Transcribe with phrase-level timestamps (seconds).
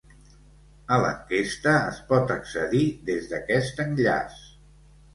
[0.95, 4.45] A l’enquesta es pot accedir des d’aquest enllaç.